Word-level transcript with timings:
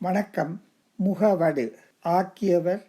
வணக்கம். 0.00 0.60
முகவடு. 0.98 1.72
ஆக்கியவர் 2.04 2.82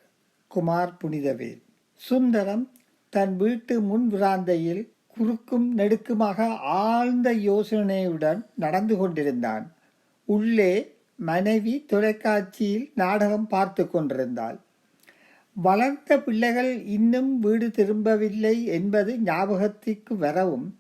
குமார் 0.48 0.98
புனிதவேல். 1.04 1.62
சுந்தரம் 1.96 2.72
தன் 3.10 3.36
வீட்டு 3.36 3.82
முன் 3.82 4.12
விராந்தையில் 4.12 4.90
குறுக்கும் 5.08 5.78
நெடுக்குமாக 5.78 6.48
ஆழ்ந்த 6.58 7.34
யோசனையுடன் 7.34 8.46
நடந்து 8.56 8.98
கொண்டிருந்தான். 8.98 9.76
உள்ளே 10.26 10.96
மனைவி 11.16 11.86
தொலைக்காட்சியில் 11.88 12.92
நாடகம் 12.96 13.48
பார்த்து 13.48 13.90
கொண்டிருந்தாள். 13.90 14.60
வளர்ந்த 15.54 16.20
பிள்ளைகள் 16.20 16.86
இன்னும் 16.86 17.40
வீடு 17.40 17.72
திரும்பவில்லை 17.72 18.66
என்பது 18.66 19.18
ஞாபகத்திற்கு 19.20 20.18
வரவும் 20.18 20.78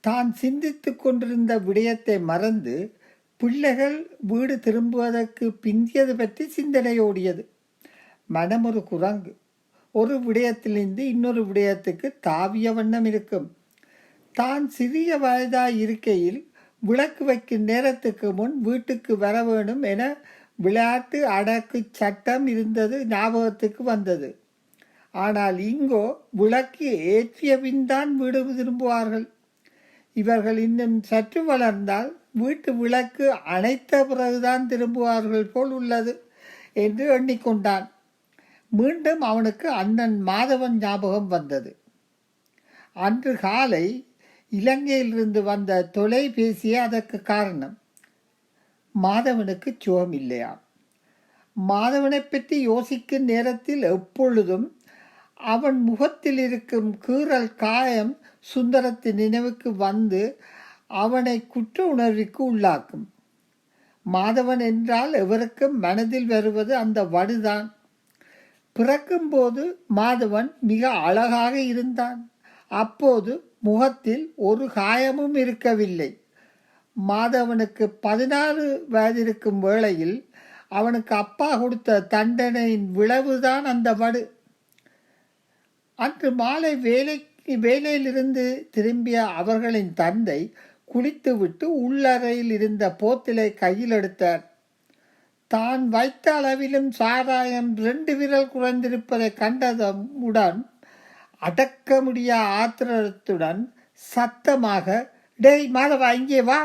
தான் 0.00 0.34
சிந்தித்துக் 0.34 0.98
கொண்டிருந்த 0.98 1.58
விடயத்தை 1.58 2.20
மறந்து 2.20 2.98
பிள்ளைகள் 3.40 3.96
வீடு 4.20 4.54
திரும்புவதற்கு 4.58 5.46
பிந்தியது 5.64 6.14
பற்றி 6.16 6.44
சிந்தனையோடியது. 6.56 7.42
மனம் 8.26 8.64
ஒரு 8.64 8.80
குரங்கு. 8.84 9.32
ஒரு 9.94 10.14
விடயத்திலிருந்து 10.18 10.98
இன்னொரு 10.98 11.42
விடயத்துக்கு 11.44 12.08
தாவிய 12.26 12.72
வண்ணம் 12.74 13.04
இருக்கும். 13.04 13.46
தான் 14.34 14.68
சிறிய 14.68 15.16
வயதாய் 15.18 15.78
இருக்கையில் 15.78 16.40
விளக்கு 16.82 17.22
வைக்கும் 17.24 17.64
நேரத்துக்கு 17.64 18.32
முன் 18.32 18.54
வீட்டுக்கு 18.60 19.12
வர 19.16 19.36
வேணும் 19.44 19.82
என 19.82 20.02
விளையாட்டு 20.56 21.18
அடக்கு 21.38 21.78
சட்டம் 21.90 22.46
இருந்தது 22.46 22.96
ஞாபகத்துக்கு 23.06 23.82
வந்தது. 23.82 24.28
ஆனால் 25.14 25.58
இங்கோ 25.72 26.04
விளக்கு 26.30 26.88
ஏற்றிய 27.16 27.52
பின் 27.60 27.84
தான் 27.86 28.10
வீடு 28.16 28.40
திரும்புவார்கள். 28.60 29.26
இவர்கள் 30.16 30.58
இன்னும் 30.58 31.02
சற்று 31.02 31.44
வளர்ந்தால் 31.44 32.10
வீட்டு 32.32 32.70
விளக்கு 32.74 33.26
அணைத்த 33.32 34.04
பிறகுதான் 34.04 34.68
திரும்புவார்கள் 34.68 35.44
போல் 35.44 35.70
உள்ளது 35.70 36.12
என்று 36.72 37.04
எண்ணிக்கொண்டான். 37.18 37.86
மீண்டும் 38.72 39.20
அவனுக்கு 39.20 39.68
அண்ணன் 39.72 40.16
மாதவன் 40.26 40.76
ஞாபகம் 40.78 41.28
வந்தது. 41.28 41.76
அன்று 42.96 43.32
காலை 43.36 43.86
இலங்கையிலிருந்து 44.52 45.42
வந்த 45.42 45.90
தொலைபேசியே 45.96 46.78
அதற்கு 46.78 47.22
காரணம். 47.22 47.76
மாதவனுக்கு 48.94 49.70
சுகம் 49.78 50.12
இல்லையாம் 50.12 50.60
மாதவனை 51.56 52.20
பற்றி 52.20 52.56
யோசிக்கும் 52.60 53.24
நேரத்தில் 53.24 53.82
எப்பொழுதும் 53.82 54.66
அவன் 55.40 55.82
முகத்தில் 55.82 56.38
இருக்கும் 56.38 56.98
கீறல் 57.06 57.54
காயம் 57.54 58.18
சுந்தரத்தின் 58.54 59.14
நினைவுக்கு 59.14 59.76
வந்து 59.76 60.40
அவனை 60.86 61.46
குற்ற 61.46 61.94
உணர்விற்கு 61.96 62.56
உள்ளாக்கும். 62.56 63.06
மாதவன் 64.12 64.60
என்றால் 64.60 65.12
எவருக்கும் 65.12 65.78
மனதில் 65.78 66.26
வருவது 66.26 66.76
அந்த 66.76 67.04
வடுதான். 67.04 67.74
பிறக்கும்போது 68.72 69.78
மாதவன் 69.96 70.52
மிக 70.60 70.90
அழகாக 70.90 71.60
இருந்தான். 71.60 72.30
அப்போது 72.68 73.52
முகத்தில் 73.58 74.32
ஒரு 74.36 74.66
காயமும் 74.66 75.36
இருக்கவில்லை. 75.36 76.24
மாதவனுக்கு 77.08 77.92
பதினாறு 78.00 78.86
வயதிருக்கும் 78.88 79.58
வேளையில் 79.58 80.30
அவனுக்கு 80.68 81.14
அப்பா 81.14 81.56
கொடுத்த 81.56 82.00
தண்டனையின் 82.00 82.90
விளைவுதான் 82.92 83.64
அந்த 83.64 83.94
வடு. 83.94 84.38
அன்று 86.00 86.28
மாலை 86.32 86.76
வேலைக்கு 86.76 87.54
வேலையிலிருந்து 87.62 88.44
திரும்பிய 88.70 89.26
அவர்களின் 89.26 89.92
தந்தை 89.92 90.40
குளித்துவிட்டு 90.84 91.66
உள்ளறையில் 91.84 92.50
இருந்த 92.50 92.84
போத்திலை 93.00 93.54
கையில் 93.54 93.90
எடுத்தார். 93.90 94.42
தான் 95.46 95.88
வைத்த 95.88 96.34
அளவிலும் 96.34 96.90
சாராயம் 96.90 97.76
ரெண்டு 97.76 98.16
விரல் 98.16 98.50
குறைந்திருப்பதை 98.54 99.28
கண்டதுடன் 99.42 100.60
அடக்க 101.42 102.00
முடியா 102.00 102.38
ஆத்திரத்துடன் 102.60 103.62
சத்தமாக 103.94 104.86
டேய் 105.40 105.68
மாதவா 105.74 106.10
இங்கே 106.12 106.42
வா. 106.42 106.60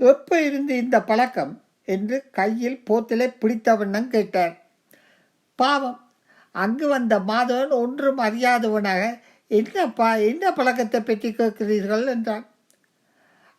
எப்ப 0.00 0.42
இருந்து 0.42 0.76
இந்த 0.76 0.96
பழக்கம்? 1.02 1.52
என்று 1.84 2.16
கையில் 2.30 2.82
போத்திலை 2.90 3.28
பிடித்த 3.38 3.74
வண்ணம் 3.74 4.08
கேட்டார். 4.08 4.54
பாவம் 5.58 5.98
அங்கு 6.54 6.86
வந்த 6.88 7.14
மாதவன் 7.30 7.72
ஒன்றும் 7.82 8.20
அறியாதவனாக 8.26 9.02
என்னப்பா 9.50 10.08
என்ன 10.30 10.52
பழக்கத்தை 10.52 11.00
பற்றி 11.00 11.30
கேட்கிறீர்கள் 11.30 12.04
என்றான். 12.14 12.44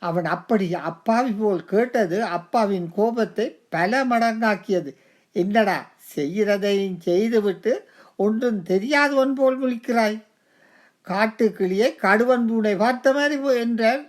அவன் 0.01 0.27
அப்படி 0.35 0.65
அப்பாவி 0.89 1.33
போல் 1.41 1.61
கேட்டது 1.65 2.17
அப்பாவின் 2.37 2.87
கோபத்தை 2.97 3.45
பல 3.69 4.03
மடங்காக்கியது. 4.05 4.91
என்னடா 5.35 5.77
செய்கிறதையும் 6.15 6.97
செய்துவிட்டு 7.07 7.73
ஒன்றும் 8.19 8.59
தெரியாதவன் 8.63 9.35
போல் 9.39 9.57
விழிக்கிறாய்? 9.61 10.17
காட்டுக்கிளியை 11.07 11.89
கடுவன் 12.03 12.45
பூனை 12.49 12.73
பார்த்த 12.75 13.13
மாதிரி 13.17 13.37
என்றார் 13.65 14.03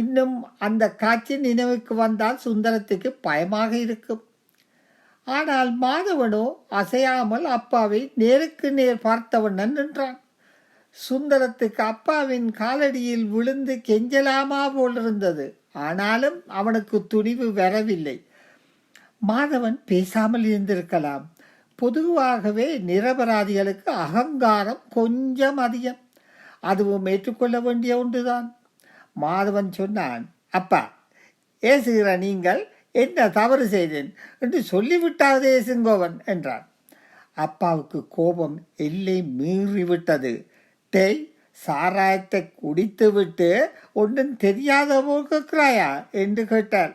இன்னும் 0.00 0.36
அந்த 0.66 0.84
காட்சி 1.02 1.34
நினைவுக்கு 1.46 1.94
வந்தால் 1.94 2.42
சுந்தரத்துக்கு 2.44 3.08
பயமாக 3.26 3.72
இருக்கும். 3.84 4.22
ஆனால் 5.28 5.70
மாதவனோ 5.80 6.44
அசையாமல் 6.80 7.46
அப்பாவை 7.56 8.00
நேருக்கு 8.14 8.68
நேர் 8.72 9.04
பார்த்தவண்ணன் 9.04 9.74
நின்றான். 9.78 10.18
சுந்தரத்துக்கு 10.96 11.82
அப்பாவின் 11.92 12.48
காலடியில் 12.60 13.26
விழுந்து 13.28 13.74
கெஞ்சலாமா 13.88 14.62
போலிருந்தது. 14.74 15.46
ஆனாலும் 15.86 16.38
அவனுக்கு 16.46 17.06
துணிவு 17.06 17.52
வரவில்லை. 17.52 18.16
மாதவன் 19.28 19.78
பேசாமல் 19.84 20.44
இருந்திருக்கலாம். 20.44 21.24
பொதுவாகவே 21.78 22.68
நிரபராதிகளுக்கு 22.80 23.90
அகங்காரம் 24.04 24.82
கொஞ்சம் 24.90 25.56
அதிகம். 25.56 26.00
அதுவும் 26.60 27.06
ஏற்றுக்கொள்ள 27.06 27.56
வேண்டிய 27.60 27.92
ஒன்றுதான். 27.98 28.48
மாதவன் 29.20 29.70
சொன்னான் 29.70 30.24
அப்பா 30.50 30.82
ஏசுகிற 31.62 32.08
நீங்கள் 32.16 32.60
என்ன 33.02 33.28
தவறு 33.38 33.64
செய்தேன் 33.74 34.10
என்று 34.42 34.58
சொல்லிவிட்டாதே 34.72 35.52
செங்கோவன் 35.68 36.16
என்றான். 36.32 36.64
அப்பாவுக்கு 37.36 37.98
கோபம் 38.16 38.56
எல்லை 38.86 39.18
மீறிவிட்டது. 39.38 40.32
டேய் 40.92 41.20
சாராயத்தை 41.58 42.40
குடித்துவிட்டு 42.62 43.50
ஒன்றும் 44.00 44.32
தெரியாத 44.36 45.00
போல் 45.06 45.30
கேட்கிறாயா? 45.32 45.90
என்று 46.22 46.42
கேட்டார் 46.46 46.92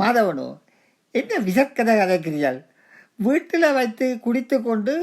மாதவனோ 0.00 0.48
என்ன 1.14 1.32
விசக்கதை 1.48 1.94
கதைக்கிறீர்கள்? 1.96 2.58
வீட்டில் 3.18 3.74
வைத்து 3.76 4.06
குடித்து 4.24 4.56
கொண்டு 4.62 4.94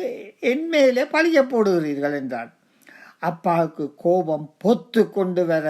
என் 0.52 0.68
மேலே 0.74 1.04
பழிய 1.16 1.40
போடுகிறீர்கள் 1.52 2.16
என்றான். 2.20 2.52
அப்பாவுக்கு 3.30 3.86
கோபம் 4.04 4.46
பொத்து 4.64 5.02
கொண்டு 5.10 5.44
வர 5.46 5.68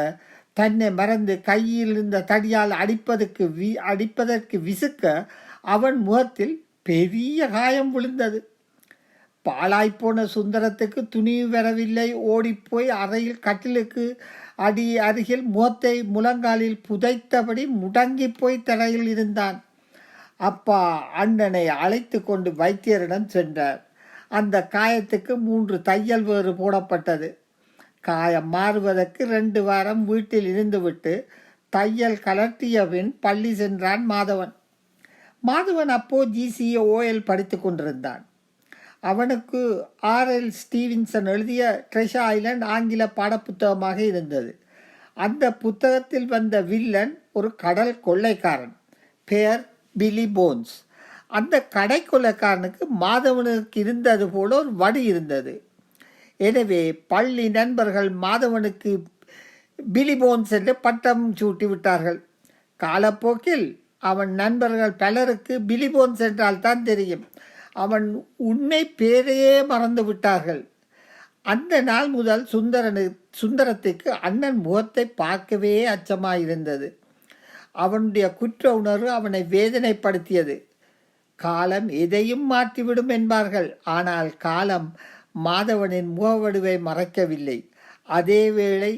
தன்னை 0.58 0.92
மறந்து 0.92 1.42
கையில் 1.42 1.90
இருந்த 1.90 2.24
தடியால் 2.28 2.74
அடிப்பதற்கு 2.82 3.44
வி 3.58 3.70
அடிப்பதற்கு 3.92 4.58
விசுக்க 4.68 5.28
அவன் 5.62 5.98
முகத்தில் 5.98 6.66
பெரிய 6.82 7.48
காயம் 7.48 7.92
விழுந்தது. 7.92 8.40
பாழாய்ப்போன 9.46 10.26
சுந்தரத்துக்கு 10.36 11.02
துணிவு 11.10 11.50
வரவில்லை. 11.50 12.14
ஓடிப்போய் 12.14 12.90
அறையில் 12.90 13.40
கட்டிலுக்கு 13.40 14.06
அடி 14.56 14.98
அருகில் 14.98 15.44
முகத்தை 15.44 16.04
முழங்காலில் 16.04 16.80
புதைத்தபடி 16.88 17.66
முடங்கி 17.82 18.34
போய் 18.38 18.64
தரையில் 18.64 19.08
இருந்தான். 19.08 19.58
அப்பா 20.38 20.82
அண்ணனை 21.14 21.68
அழைத்து 21.68 22.24
கொண்டு 22.24 22.52
வைத்தியரிடம் 22.52 23.28
சென்றார். 23.28 23.82
அந்த 24.30 24.68
காயத்துக்கு 24.72 25.34
மூன்று 25.38 25.82
தையல் 25.82 26.24
வேறு 26.24 26.52
போடப்பட்டது. 26.52 27.30
காயம் 28.06 28.50
மாறுவதற்கு 28.50 29.26
ரெண்டு 29.26 29.64
வாரம் 29.64 30.06
வீட்டில் 30.06 30.50
இருந்துவிட்டு 30.56 31.26
தையல் 31.70 32.20
கலர்த்தியவின் 32.24 33.16
பள்ளி 33.20 33.54
சென்றான் 33.54 34.10
மாதவன். 34.10 34.54
மாதவன் 35.48 35.92
அப்போ 35.98 36.26
ஜிசிஏ 36.26 36.78
ஓஎல் 36.90 37.26
படித்து 37.26 37.62
கொண்டிருந்தான். 37.62 38.26
அவனுக்கு 39.00 39.88
ஆர்எல் 40.02 40.52
ஸ்டீவின்சன் 40.62 41.28
எழுதிய 41.28 41.88
ட்ரெஷ் 41.96 42.14
ஐலண்ட் 42.14 42.64
ஆங்கில 42.64 43.06
பாடப்புத்தகமாக 43.16 43.98
இருந்தது. 43.98 44.60
அந்த 45.14 45.54
புத்தகத்தில் 45.54 46.26
வந்த 46.26 46.62
வில்லன் 46.62 47.22
ஒரு 47.32 47.56
கடல் 47.56 48.00
கொள்ளைக்காரன். 48.00 48.76
பெயர் 49.24 49.70
பிலி 50.00 50.26
போன்ஸ் 50.38 50.74
அந்த 51.28 51.64
கடை 51.64 52.06
கொள்ளைக்காரனுக்கு 52.12 52.84
மாதவனுக்கு 53.02 53.78
இருந்தது 53.78 54.30
போல 54.30 54.58
ஒரு 54.58 54.74
வடி 54.74 55.04
இருந்தது. 55.04 55.54
எனவே 56.40 56.82
பள்ளி 57.08 57.46
நண்பர்கள் 57.50 58.10
மாதவனுக்கு 58.24 58.92
பிலி 59.80 60.16
சென்று 60.20 60.56
என்று 60.58 60.74
பட்டம் 60.82 61.24
சூட்டி 61.40 61.66
விட்டார்கள். 61.70 62.20
காலப்போக்கில் 62.80 63.68
அவன் 64.00 64.32
நண்பர்கள் 64.34 64.94
பலருக்கு 64.94 65.54
பிலி 65.70 65.88
போன்ஸ் 65.90 66.24
என்றால் 66.28 66.60
தான் 66.60 66.84
தெரியும். 66.84 67.26
அவன் 67.74 68.08
உண்மை 68.50 68.82
பேரையே 69.02 69.56
மறந்து 69.66 70.04
விட்டார்கள். 70.06 70.62
அந்த 71.46 71.74
நாள் 71.82 72.08
முதல் 72.10 72.44
சுந்தரனு 72.52 73.04
சுந்தரத்துக்கு 73.42 74.10
அண்ணன் 74.28 74.58
முகத்தை 74.58 75.06
பார்க்கவே 75.24 75.74
அச்சமாயிருந்தது. 75.96 76.88
அவனுடைய 77.84 78.26
குற்ற 78.34 78.74
உணர்வு 78.76 79.10
அவனை 79.10 79.42
வேதனைப்படுத்தியது. 79.56 80.56
காலம் 81.40 81.88
எதையும் 82.04 82.46
மாற்றிவிடும் 82.52 83.12
என்பார்கள். 83.18 83.70
ஆனால் 83.84 84.30
காலம் 84.38 84.88
மாதவனின் 85.36 86.10
முகவடுவை 86.18 86.76
மறைக்கவில்லை. 86.88 87.58
அதேவேளை 88.10 88.94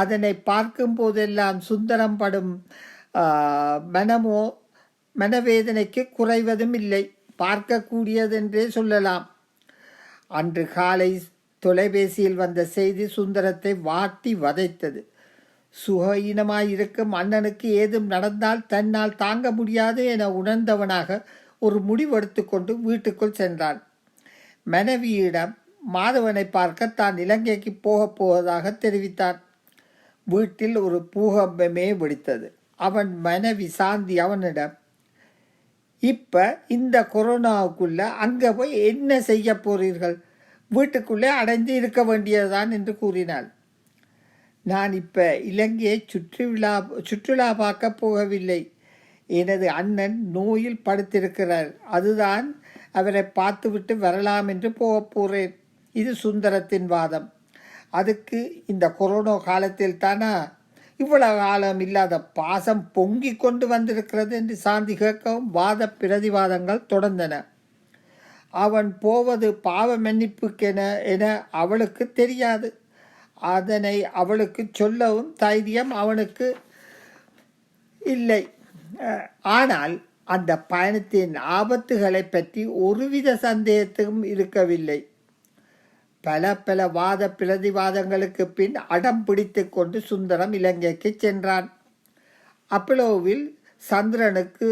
அதனை 0.00 0.32
பார்க்கும் 0.50 0.96
போதெல்லாம் 0.98 1.58
சுந்தரம் 1.68 2.18
படும் 2.22 2.52
மனமோ 3.96 4.40
மனவேதனைக்கு 5.16 6.02
குறைவதும் 6.18 6.74
இல்லை. 6.80 7.02
பார்க்கக்கூடியதென்றே 7.42 8.64
சொல்லலாம். 8.76 9.24
அன்று 10.38 10.64
காலை 10.74 11.10
தொலைபேசியில் 11.62 12.40
வந்த 12.42 12.60
செய்தி 12.74 13.04
சுந்தரத்தை 13.16 13.72
வாட்டி 13.88 14.32
வதைத்தது. 14.44 15.00
சுகஈனமாயிருக்கும் 15.76 17.12
அண்ணனுக்கு 17.20 17.68
ஏதும் 17.82 18.08
நடந்தால் 18.14 18.62
தன்னால் 18.72 19.18
தாங்க 19.22 19.50
முடியாது 19.58 20.02
என 20.12 20.28
உணர்ந்தவனாக 20.40 21.18
ஒரு 21.66 21.78
முடிவெடுத்து 21.88 22.42
கொண்டு 22.44 22.72
வீட்டுக்குள் 22.86 23.38
சென்றான். 23.40 23.80
மனைவியிடம் 24.66 25.54
மாதவனை 25.94 26.44
பார்க்க 26.50 26.86
தான் 27.00 27.16
இலங்கைக்கு 27.24 27.72
போகப் 27.86 28.16
போவதாக 28.16 28.72
தெரிவித்தான். 28.84 29.38
வீட்டில் 30.26 30.76
ஒரு 30.76 30.98
பூகம்பமே 31.14 31.86
வெடித்தது. 32.00 32.48
அவன் 32.86 33.10
மனைவி 33.20 33.66
சாந்தி 33.78 34.16
அவனிடம் 34.18 34.74
இப்போ 36.02 36.42
இந்த 36.68 36.96
கொரோனாவுக்குள்ள 37.12 38.00
அங்கே 38.24 38.50
போய் 38.52 38.72
என்ன 38.90 39.20
செய்ய 39.20 39.54
போறீர்கள்? 39.66 40.16
வீட்டுக்குள்ளே 40.70 41.30
அடைந்து 41.40 41.72
இருக்க 41.74 42.00
வேண்டியதுதான் 42.04 42.70
என்று 42.70 42.92
கூறினாள். 42.98 43.48
நான் 44.66 44.92
இப்போ 44.92 45.26
இலங்கையை 45.50 45.96
சுற்றுலா 46.06 46.72
சுற்றுலா 47.04 47.48
பார்க்க 47.54 47.94
போகவில்லை. 48.02 48.60
எனது 49.30 49.66
அண்ணன் 49.80 50.18
நோயில் 50.30 50.84
படுத்திருக்கிறார். 50.84 51.70
அதுதான் 51.96 52.46
அவரை 52.92 53.22
பார்த்துவிட்டு 53.38 53.94
வரலாம் 53.98 54.48
என்று 54.48 54.70
போகப் 54.72 55.10
போகிறேன் 55.14 55.54
இது 56.00 56.12
சுந்தரத்தின் 56.24 56.86
வாதம். 56.86 57.26
அதுக்கு 57.90 58.38
இந்த 58.66 58.84
கொரோனா 58.92 59.34
காலத்தில் 59.36 60.00
தானா? 60.04 60.32
இவ்வளவு 61.00 61.38
காலம் 61.38 61.80
இல்லாத 61.80 62.14
பாசம் 62.38 62.82
பொங்கி 62.92 63.30
கொண்டு 63.36 63.66
வந்திருக்கிறது 63.66 64.32
என்று 64.36 64.54
சாந்தி 64.56 64.94
கேட்கவும் 64.94 65.48
வாத 65.58 65.90
பிரதிவாதங்கள் 66.00 66.88
தொடர்ந்தன. 66.92 67.34
அவன் 68.54 68.90
போவது 68.98 69.48
பாவ 69.66 69.88
மன்னிப்புக்கென 69.98 70.80
என 71.12 71.24
அவளுக்கு 71.50 72.04
தெரியாது. 72.12 72.68
அதனை 73.52 73.96
அவளுக்கு 74.04 74.62
சொல்லவும் 74.72 75.30
தைரியம் 75.36 75.92
அவனுக்கு 76.02 76.46
இல்லை. 78.00 78.42
ஆனால் 79.56 79.94
அந்த 80.24 80.52
பயணத்தின் 80.72 81.34
ஆபத்துகளை 81.58 82.22
பற்றி 82.30 82.62
ஒருவித 82.86 83.36
சந்தேகத்தும் 83.46 84.20
இருக்கவில்லை. 84.32 84.98
பல 86.20 86.56
பல 86.56 86.88
வாத 86.88 87.34
பிரதிவாதங்களுக்கு 87.38 88.44
பின் 88.44 88.74
அடம் 88.74 89.24
பிடித்து 89.24 89.68
கொண்டு 89.68 90.00
சுந்தரம் 90.00 90.52
இலங்கைக்கு 90.52 91.14
சென்றான். 91.18 91.68
அப்பலோவில் 92.70 93.44
சந்திரனுக்கு 93.76 94.70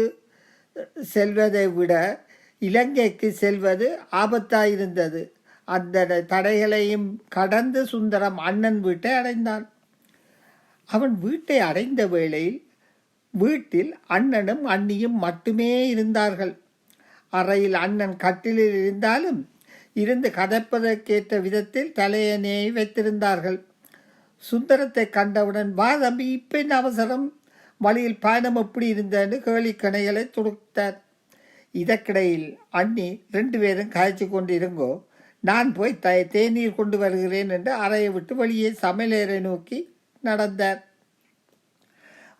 செல்வதை 1.01 1.67
விட 1.67 2.25
இலங்கைக்கு 2.59 3.31
செல்வது 3.31 3.99
ஆபத்தாயிருந்தது. 4.11 5.31
அந்த 5.65 6.21
தடைகளையும் 6.21 7.07
கடந்து 7.27 7.85
சுந்தரம் 7.85 8.37
அண்ணன் 8.37 8.79
வீட்டை 8.79 9.11
அடைந்தான். 9.11 9.65
அவன் 10.85 11.19
வீட்டை 11.19 11.59
அடைந்த 11.59 12.07
வேளையில் 12.07 12.59
வீட்டில் 13.29 13.91
அண்ணனும் 14.07 14.63
அண்ணியும் 14.67 15.17
மட்டுமே 15.25 15.87
இருந்தார்கள். 15.87 16.53
அறையில் 17.29 17.73
அண்ணன் 17.73 18.15
கட்டிலில் 18.17 18.75
இருந்தாலும் 18.83 19.49
இருந்து 20.01 20.29
கதைப்பதற்கேற்ற 20.29 21.41
விதத்தில் 21.41 21.95
தலையணையை 21.99 22.67
வைத்திருந்தார்கள். 22.71 23.59
சுந்தரத்தை 24.43 25.05
கண்டவுடன் 25.09 25.71
வா 25.73 25.89
தம்பி 25.95 26.25
இப்போ 26.31 26.57
என்ன 26.57 26.73
அவசரம்? 26.75 27.25
வழியில் 27.81 28.19
பயணம் 28.19 28.55
எப்படி 28.55 28.85
இருந்தன்னு 28.93 29.37
கேலிக்கணைகளை 29.47 30.23
துடுத்தார். 30.37 30.97
இதற்கிடையில் 31.75 32.47
அண்ணி 32.69 33.07
ரெண்டு 33.31 33.57
பேரும் 33.59 33.87
காய்ச்சி 33.87 34.25
கொண்டு 34.27 34.53
இருங்கோ 34.59 34.91
நான் 35.43 35.69
போய் 35.73 35.99
த 35.99 36.09
தேநீர் 36.31 36.77
கொண்டு 36.77 36.97
வருகிறேன் 36.97 37.49
என்று 37.49 37.71
அறையை 37.85 38.09
விட்டு 38.11 38.35
வெளியே 38.35 38.69
சமையலறை 38.81 39.39
நோக்கி 39.39 39.79
நடந்தார். 40.23 40.79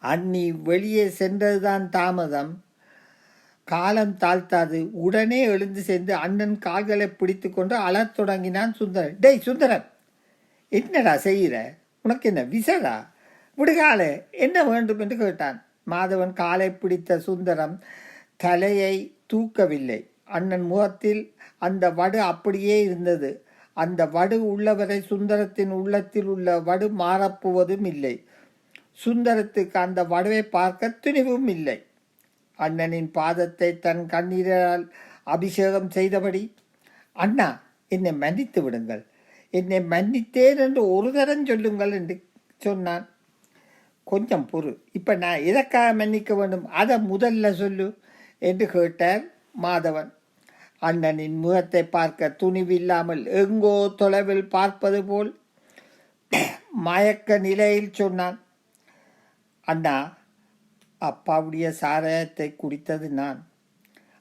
அண்ணி 0.03 0.45
வெளியே 0.69 1.05
சென்றதுதான் 1.19 1.85
தாமதம். 1.89 2.51
காலம் 3.67 4.15
தாழ்த்தாது. 4.19 4.89
உடனே 4.91 5.41
எழுந்து 5.41 5.81
சென்று 5.81 6.13
அண்ணன் 6.13 6.59
கால்களை 6.59 7.07
பிடித்து 7.07 7.49
கொண்டு 7.49 7.75
அழத் 7.75 8.15
தொடங்கினான் 8.15 8.73
சுந்தரன். 8.73 9.17
டேய் 9.19 9.39
சுந்தரன் 9.39 9.85
என்னடா 10.69 11.17
செய்கிற 11.17 11.73
உனக்கு 12.01 12.29
என்ன 12.29 12.43
விசடா 12.43 12.95
விடுகாலே 13.57 14.11
என்ன 14.31 14.63
வேண்டும் 14.63 14.99
என்று 14.99 15.17
கேட்டான். 15.17 15.65
மாதவன் 15.89 16.33
காலை 16.33 16.71
பிடித்த 16.71 17.19
சுந்தரம் 17.19 17.79
தலையை 18.37 18.95
தூக்கவில்லை. 19.33 19.99
அண்ணன் 20.23 20.61
முகத்தில் 20.61 21.21
அந்த 21.57 21.91
வடு 21.91 22.21
அப்படியே 22.21 22.81
இருந்தது. 22.81 23.31
அந்த 23.73 24.05
வடு 24.05 24.37
உள்ளவரை 24.47 25.03
சுந்தரத்தின் 25.09 25.69
உள்ளத்தில் 25.69 26.25
உள்ள 26.25 26.59
வடு 26.59 26.87
மாறப்போவதும் 26.99 27.85
இல்லை. 27.85 28.25
சுந்தரத்துக்கு 29.05 29.77
அந்த 29.77 30.03
வடுவை 30.03 30.41
பார்க்க 30.41 30.89
துணிவும் 30.89 31.47
இல்லை. 31.47 31.86
அண்ணனின் 32.59 33.09
பாதத்தை 33.11 33.69
தன் 33.79 34.03
கண்ணீரால் 34.05 34.85
அபிஷேகம் 35.23 35.89
செய்தபடி 35.89 36.43
அண்ணா 37.15 37.47
என்னை 37.91 38.11
மன்னித்து 38.23 38.59
விடுங்கள். 38.63 39.03
என்னை 39.53 39.79
மன்னித்தேன் 39.93 40.59
என்று 40.65 40.81
ஒரு 40.95 41.09
தரம் 41.11 41.45
சொல்லுங்கள் 41.45 41.91
என்று 41.91 42.15
சொன்னான். 42.57 43.05
கொஞ்சம் 44.07 44.45
பொறு. 44.51 44.71
இப்போ 44.91 45.13
நான் 45.15 45.45
எதற்காக 45.49 45.89
மன்னிக்க 45.93 46.33
வேண்டும்? 46.35 46.65
அதை 46.79 46.95
முதல்ல 47.11 47.51
சொல்லு 47.53 47.87
என்று 48.39 48.65
கேட்டார் 48.67 49.23
மாதவன். 49.61 50.09
அண்ணனின் 50.81 51.37
முகத்தை 51.43 51.83
பார்க்க 51.95 52.35
துணிவில்லாமல் 52.41 53.23
எங்கோ 53.41 53.75
தொலைவில் 53.95 54.45
பார்ப்பது 54.47 54.99
போல் 55.03 55.31
மயக்க 56.87 57.37
நிலையில் 57.37 57.91
சொன்னான். 57.91 58.37
அண்ணா 59.67 59.95
அப்பாவுடைய 61.01 61.67
சாராயத்தை 61.81 62.47
குடித்தது 62.55 63.07
நான். 63.09 63.39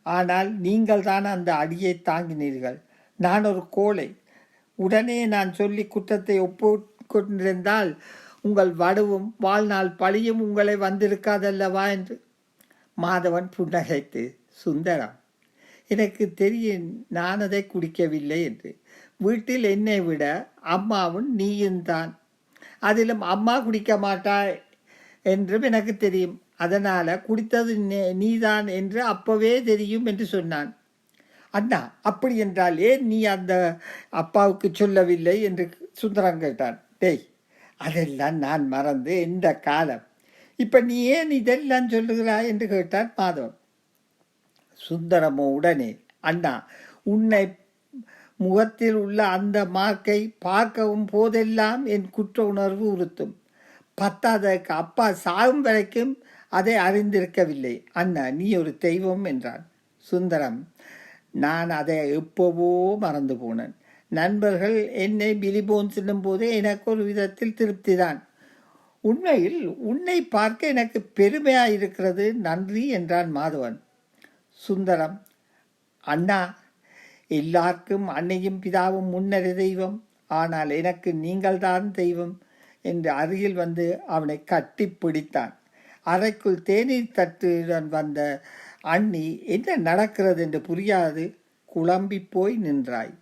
ஆனால் 0.07 0.49
நீங்கள் 0.59 1.03
தான் 1.03 1.27
அந்த 1.35 1.51
அடியை 1.55 1.95
தாங்கினீர்கள். 2.09 2.79
நான் 3.19 3.45
ஒரு 3.45 3.63
கோழை. 3.71 4.09
உடனே 4.79 5.19
நான் 5.27 5.51
சொல்லி 5.53 5.85
குற்றத்தை 5.87 6.37
ஒப்புக்கொண்டிருந்தால் 6.47 7.91
உங்கள் 8.41 8.73
வடுவும் 8.75 9.29
வாழ்நாள் 9.39 9.91
பழியும் 10.01 10.43
உங்களை 10.47 10.75
வந்திருக்காதல்லவா 10.77 11.85
என்று. 11.89 12.17
மாதவன் 12.99 13.49
புன்னகைத்து 13.57 14.23
சுந்தரம் 14.65 15.17
எனக்கு 15.91 16.25
தெரியும் 16.35 16.87
நான் 17.09 17.41
அதை 17.41 17.61
குடிக்கவில்லை 17.67 18.39
என்று. 18.45 18.71
வீட்டில் 19.17 19.67
என்னை 19.75 19.99
விட 20.01 20.25
அம்மாவும் 20.75 21.29
நீயும் 21.35 21.83
தான் 21.83 22.11
அதிலும் 22.81 23.23
அம்மா 23.35 23.55
குடிக்க 23.59 23.93
மாட்டாய் 23.99 24.55
என்றும் 25.27 25.63
எனக்கு 25.63 25.93
தெரியும். 25.97 26.37
அதனால் 26.57 27.23
குடித்தது 27.29 27.75
நீ- 27.91 28.15
நீதான் 28.15 28.69
என்று 28.69 29.03
அப்பவே 29.05 29.63
தெரியும் 29.63 30.07
என்று 30.07 30.27
சொன்னான். 30.27 30.71
அண்ணா 31.51 31.81
அப்படி 32.03 32.37
என்றால் 32.39 32.79
ஏன் 32.79 33.07
நீ 33.07 33.25
அந்த 33.25 33.55
அப்பாவுக்கு 34.11 34.71
சொல்லவில்லை 34.73 35.43
என்று 35.43 35.71
சுந்தரம் 35.93 36.41
கேட்டான். 36.41 36.79
டேய் 36.99 37.25
அதெல்லாம் 37.77 38.39
நான் 38.39 38.69
மறந்து 38.69 39.23
இந்த 39.23 39.57
காலம். 39.61 40.05
இப்போ 40.57 40.81
நீ 40.81 41.05
ஏன் 41.05 41.31
இதெல்லாம் 41.31 41.91
சொல்லுகிறாய் 41.91 42.47
என்று 42.47 42.69
கேட்டான் 42.69 43.15
மாதவன். 43.19 43.57
சுந்தரமோ 44.91 45.47
உடனே 45.59 45.91
அண்ணா 46.21 46.55
உன்னை 47.05 47.45
முகத்தில் 48.41 48.95
உள்ள 48.95 49.27
அந்த 49.27 49.65
மார்க்கை 49.65 50.21
பார்க்கவும் 50.39 51.07
போதெல்லாம் 51.07 51.87
என் 51.87 52.11
குற்ற 52.11 52.47
உணர்வு 52.47 52.87
உறுத்தும். 52.97 53.35
பத்தாததுக்கு 54.01 54.73
அப்பா 54.85 55.13
சாகும் 55.13 55.61
வரைக்கும் 55.61 56.13
அதை 56.57 56.75
அறிந்திருக்கவில்லை. 56.87 57.75
அண்ணா 57.93 58.25
நீ 58.39 58.47
ஒரு 58.57 58.73
தெய்வம் 58.79 59.25
என்றான். 59.25 59.65
சுந்தரம் 60.07 60.61
நான் 61.45 61.71
அதை 61.71 61.97
எப்போவோ 62.21 62.71
மறந்து 62.99 63.35
போனேன். 63.35 63.75
நண்பர்கள் 64.13 64.77
என்னை 65.05 65.31
பிலிபோன் 65.35 65.89
சொல்லும் 65.89 66.21
போதே 66.21 66.49
எனக்கு 66.57 66.87
ஒரு 66.91 67.03
விதத்தில் 67.05 67.57
திருப்திதான். 67.59 68.21
உண்மையில் 69.05 69.61
உன்னை 69.91 70.19
பார்க்க 70.37 70.73
எனக்கு 70.75 70.99
பெருமையாக 71.19 71.75
இருக்கிறது 71.79 72.25
நன்றி 72.47 72.85
என்றான் 72.89 73.31
மாதவன். 73.37 73.77
சுந்தரம் 74.61 75.17
அண்ணா 76.05 76.41
எல்லாருக்கும் 77.31 78.07
அன்னையும் 78.09 78.61
பிதாவும் 78.65 79.09
முன்னரே 79.15 79.53
தெய்வம். 79.55 79.97
ஆனால் 80.31 80.71
எனக்கு 80.81 81.11
நீங்கள்தான் 81.25 81.87
தெய்வம் 81.93 82.35
என்று 82.85 83.11
அருகில் 83.21 83.57
வந்து 83.63 83.87
அவனை 84.07 84.37
கட்டி 84.45 84.87
பிடித்தான் 85.03 85.55
அறைக்குள் 86.07 86.63
தேநீர் 86.63 87.15
தட்டுடன் 87.15 87.89
வந்த 87.89 88.21
அண்ணி 88.87 89.27
என்ன 89.47 89.77
நடக்கிறது 89.89 90.43
என்று 90.43 90.61
புரியாது? 90.69 91.25
குழம்பி 91.75 92.19
போய் 92.31 92.57
நின்றாய். 92.57 93.15